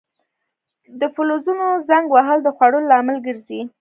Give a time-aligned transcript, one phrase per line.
[0.99, 3.61] د فلزونو زنګ وهل د خوړلو لامل ګرځي.